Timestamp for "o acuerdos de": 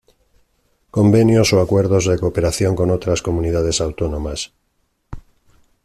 1.55-2.17